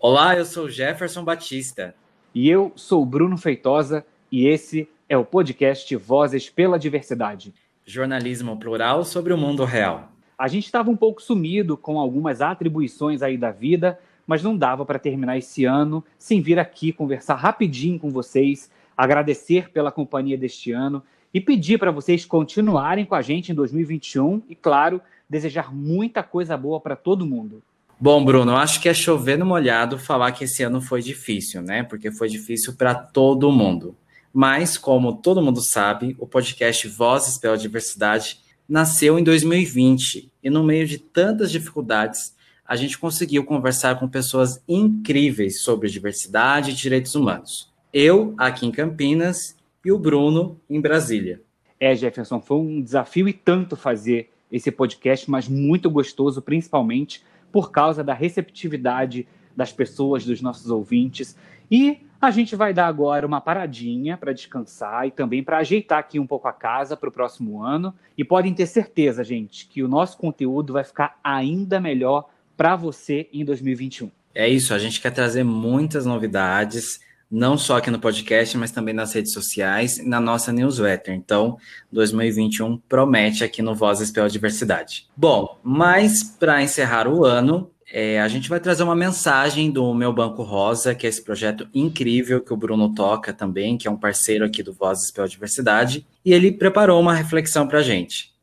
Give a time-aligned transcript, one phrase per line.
[0.00, 1.94] Olá, eu sou Jefferson Batista.
[2.34, 7.54] E eu sou Bruno Feitosa e esse é o podcast Vozes pela Diversidade.
[7.84, 10.10] Jornalismo plural sobre o mundo real.
[10.36, 14.84] A gente estava um pouco sumido com algumas atribuições aí da vida, mas não dava
[14.84, 20.72] para terminar esse ano sem vir aqui conversar rapidinho com vocês, agradecer pela companhia deste
[20.72, 26.22] ano e pedir para vocês continuarem com a gente em 2021 e, claro, desejar muita
[26.24, 27.62] coisa boa para todo mundo.
[27.98, 31.62] Bom, Bruno, eu acho que é chover no molhado falar que esse ano foi difícil,
[31.62, 31.84] né?
[31.84, 33.94] Porque foi difícil para todo mundo.
[34.38, 40.62] Mas, como todo mundo sabe, o podcast Vozes pela Diversidade nasceu em 2020 e, no
[40.62, 47.14] meio de tantas dificuldades, a gente conseguiu conversar com pessoas incríveis sobre diversidade e direitos
[47.14, 47.72] humanos.
[47.90, 51.40] Eu, aqui em Campinas, e o Bruno, em Brasília.
[51.80, 57.70] É, Jefferson, foi um desafio e tanto fazer esse podcast, mas muito gostoso, principalmente por
[57.70, 61.36] causa da receptividade das pessoas, dos nossos ouvintes.
[61.70, 66.18] E a gente vai dar agora uma paradinha para descansar e também para ajeitar aqui
[66.18, 67.94] um pouco a casa para o próximo ano.
[68.16, 73.28] E podem ter certeza, gente, que o nosso conteúdo vai ficar ainda melhor para você
[73.32, 74.10] em 2021.
[74.34, 78.94] É isso, a gente quer trazer muitas novidades, não só aqui no podcast, mas também
[78.94, 81.14] nas redes sociais e na nossa newsletter.
[81.14, 81.58] Então,
[81.90, 85.08] 2021 promete aqui no Vozes pela Diversidade.
[85.16, 90.12] Bom, mas para encerrar o ano, é, a gente vai trazer uma mensagem do Meu
[90.12, 93.96] Banco Rosa, que é esse projeto incrível que o Bruno toca também, que é um
[93.96, 98.34] parceiro aqui do Vozes pela Diversidade, e ele preparou uma reflexão para a gente.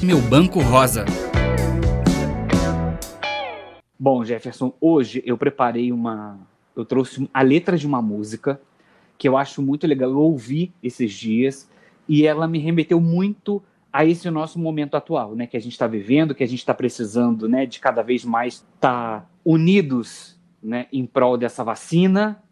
[0.00, 1.04] Meu Banco Rosa.
[3.98, 6.38] Bom, Jefferson, hoje eu preparei uma.
[6.76, 8.60] Eu trouxe a letra de uma música
[9.18, 10.08] que eu acho muito legal.
[10.08, 11.68] Eu ouvi esses dias
[12.08, 13.60] e ela me remeteu muito
[13.92, 16.72] a esse nosso momento atual, né, que a gente está vivendo, que a gente está
[16.72, 22.42] precisando, né, de cada vez mais estar tá unidos, né, em prol dessa vacina,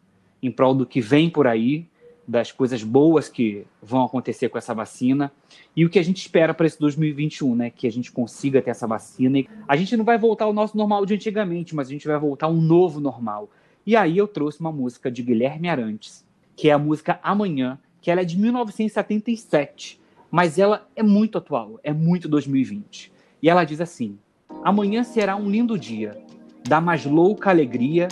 [0.43, 1.87] em prol do que vem por aí,
[2.27, 5.33] das coisas boas que vão acontecer com essa vacina
[5.75, 8.71] e o que a gente espera para esse 2021, né, que a gente consiga ter
[8.71, 9.39] essa vacina.
[9.67, 12.47] A gente não vai voltar ao nosso normal de antigamente, mas a gente vai voltar
[12.47, 13.49] a um novo normal.
[13.87, 16.23] E aí eu trouxe uma música de Guilherme Arantes,
[16.55, 19.99] que é a música Amanhã, que ela é de 1977
[20.31, 23.13] mas ela é muito atual, é muito 2020.
[23.43, 24.19] E ela diz assim:
[24.63, 26.23] Amanhã será um lindo dia,
[26.69, 28.09] da mais louca alegria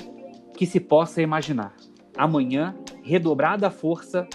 [0.56, 1.74] que se possa imaginar.
[2.16, 4.26] Amanhã, redobrada a força,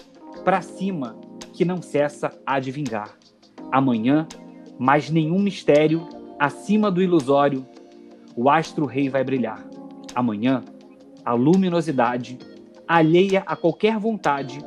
[0.46, 1.18] para cima,
[1.54, 3.18] que não cessa a de vingar.
[3.72, 4.28] Amanhã,
[4.78, 6.08] mais nenhum mistério,
[6.40, 7.66] acima do ilusório,
[8.36, 9.66] o astro rei vai brilhar.
[10.14, 10.64] Amanhã,
[11.26, 12.38] a luminosidade,
[12.88, 14.60] alheia a qualquer vontade,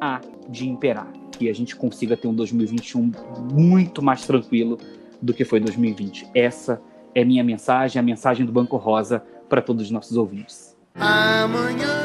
[0.00, 3.10] há de imperar que a gente consiga ter um 2021
[3.52, 4.78] muito mais tranquilo
[5.20, 6.28] do que foi 2020.
[6.34, 6.80] Essa
[7.14, 10.76] é minha mensagem, a mensagem do Banco Rosa para todos os nossos ouvintes.
[10.94, 12.01] Amanhã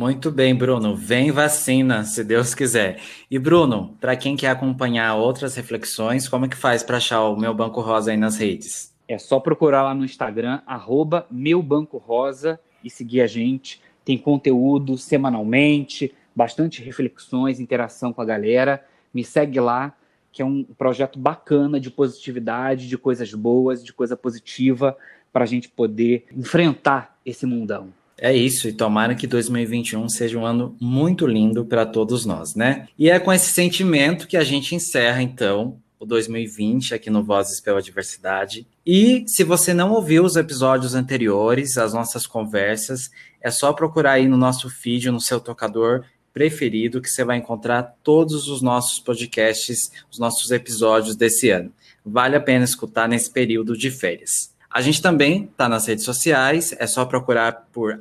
[0.00, 0.96] Muito bem, Bruno.
[0.96, 3.02] Vem vacina, se Deus quiser.
[3.30, 7.36] E Bruno, para quem quer acompanhar outras reflexões, como é que faz para achar o
[7.36, 8.94] Meu Banco Rosa aí nas redes?
[9.06, 13.78] É só procurar lá no Instagram, arroba Meu Banco Rosa e seguir a gente.
[14.02, 18.82] Tem conteúdo semanalmente, bastante reflexões, interação com a galera.
[19.12, 19.94] Me segue lá,
[20.32, 24.96] que é um projeto bacana de positividade, de coisas boas, de coisa positiva,
[25.30, 27.99] para a gente poder enfrentar esse mundão.
[28.22, 32.86] É isso, e tomara que 2021 seja um ano muito lindo para todos nós, né?
[32.98, 37.60] E é com esse sentimento que a gente encerra, então, o 2020 aqui no Vozes
[37.60, 38.66] pela Diversidade.
[38.84, 44.28] E se você não ouviu os episódios anteriores, as nossas conversas, é só procurar aí
[44.28, 49.90] no nosso feed, no seu tocador preferido, que você vai encontrar todos os nossos podcasts,
[50.12, 51.72] os nossos episódios desse ano.
[52.04, 54.54] Vale a pena escutar nesse período de férias.
[54.72, 57.98] A gente também está nas redes sociais, é só procurar por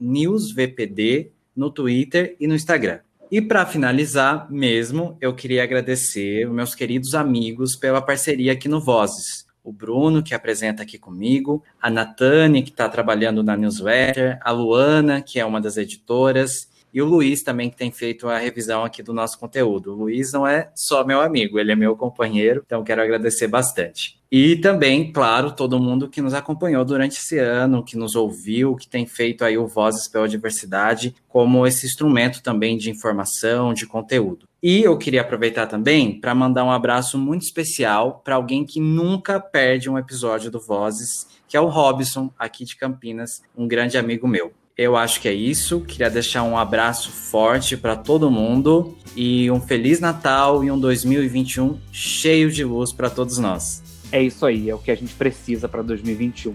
[0.00, 3.00] newsvpd no Twitter e no Instagram.
[3.30, 8.80] E para finalizar mesmo, eu queria agradecer os meus queridos amigos pela parceria aqui no
[8.80, 9.46] Vozes.
[9.62, 15.20] O Bruno, que apresenta aqui comigo, a Natane, que está trabalhando na newsletter, a Luana,
[15.20, 19.02] que é uma das editoras, e o Luiz também, que tem feito a revisão aqui
[19.02, 19.92] do nosso conteúdo.
[19.92, 24.20] O Luiz não é só meu amigo, ele é meu companheiro, então quero agradecer bastante.
[24.32, 28.88] E também, claro, todo mundo que nos acompanhou durante esse ano, que nos ouviu, que
[28.88, 34.46] tem feito aí o Vozes pela Diversidade como esse instrumento também de informação, de conteúdo.
[34.62, 39.40] E eu queria aproveitar também para mandar um abraço muito especial para alguém que nunca
[39.40, 44.28] perde um episódio do Vozes, que é o Robson, aqui de Campinas, um grande amigo
[44.28, 44.52] meu.
[44.80, 45.82] Eu acho que é isso.
[45.82, 51.78] Queria deixar um abraço forte para todo mundo e um feliz Natal e um 2021
[51.92, 53.82] cheio de luz para todos nós.
[54.10, 56.54] É isso aí, é o que a gente precisa para 2021.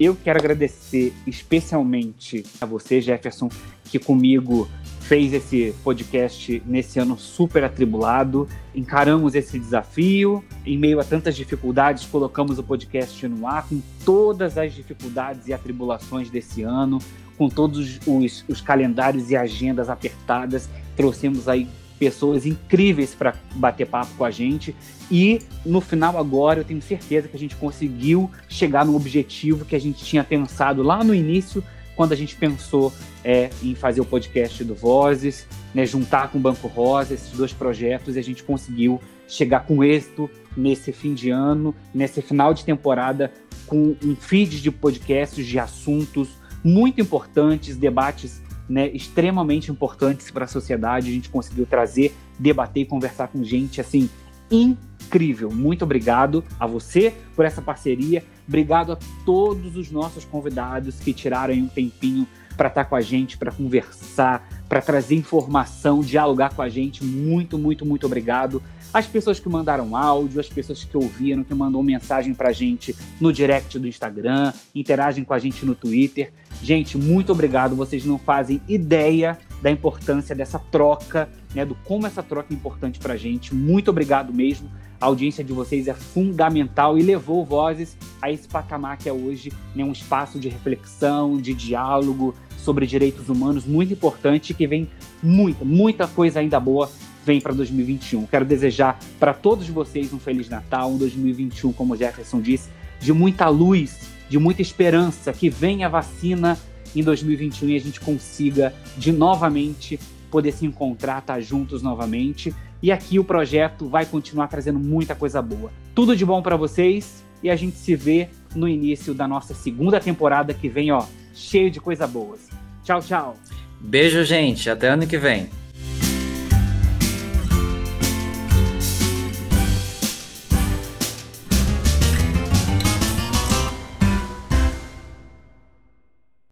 [0.00, 3.50] Eu quero agradecer especialmente a você, Jefferson,
[3.84, 4.66] que comigo
[5.08, 8.48] fez esse podcast nesse ano super atribulado.
[8.74, 14.58] Encaramos esse desafio, em meio a tantas dificuldades, colocamos o podcast no ar com todas
[14.58, 16.98] as dificuldades e atribulações desse ano,
[17.38, 20.68] com todos os, os calendários e agendas apertadas.
[20.96, 21.68] Trouxemos aí
[22.00, 24.74] pessoas incríveis para bater papo com a gente.
[25.08, 29.76] E no final, agora, eu tenho certeza que a gente conseguiu chegar no objetivo que
[29.76, 31.62] a gente tinha pensado lá no início,
[31.96, 32.92] quando a gente pensou
[33.24, 37.52] é, em fazer o podcast do Vozes, né, juntar com o Banco Rosa esses dois
[37.52, 42.64] projetos, e a gente conseguiu chegar com êxito nesse fim de ano, nesse final de
[42.64, 43.32] temporada,
[43.66, 46.28] com um feed de podcasts de assuntos
[46.62, 51.08] muito importantes, debates né, extremamente importantes para a sociedade.
[51.08, 54.08] A gente conseguiu trazer, debater e conversar com gente assim
[54.50, 55.50] incrível.
[55.50, 58.22] Muito obrigado a você por essa parceria.
[58.46, 62.26] Obrigado a todos os nossos convidados que tiraram um tempinho
[62.56, 67.04] para estar tá com a gente, para conversar, para trazer informação, dialogar com a gente.
[67.04, 68.62] Muito, muito, muito obrigado.
[68.94, 72.96] As pessoas que mandaram áudio, as pessoas que ouviram, que mandou mensagem para a gente
[73.20, 76.32] no direct do Instagram, interagem com a gente no Twitter.
[76.62, 77.76] Gente, muito obrigado.
[77.76, 82.98] Vocês não fazem ideia da importância dessa troca, né, do como essa troca é importante
[82.98, 83.54] para a gente.
[83.54, 84.70] Muito obrigado mesmo.
[85.00, 89.52] A audiência de vocês é fundamental e levou Vozes a esse patamar que é hoje,
[89.74, 94.88] né, um espaço de reflexão, de diálogo sobre direitos humanos muito importante que vem
[95.22, 96.90] muita, muita coisa ainda boa
[97.24, 98.26] vem para 2021.
[98.26, 102.70] Quero desejar para todos vocês um feliz Natal, um 2021, como o Jefferson disse,
[103.00, 106.58] de muita luz, de muita esperança, que venha a vacina
[106.94, 109.98] em 2021 e a gente consiga de novamente
[110.30, 112.54] poder se encontrar, estar tá juntos novamente.
[112.86, 115.72] E aqui o projeto vai continuar trazendo muita coisa boa.
[115.92, 119.98] Tudo de bom para vocês e a gente se vê no início da nossa segunda
[119.98, 121.04] temporada que vem, ó,
[121.34, 122.48] cheio de coisa boas.
[122.84, 123.36] Tchau, tchau.
[123.80, 124.70] Beijo, gente.
[124.70, 125.48] Até ano que vem.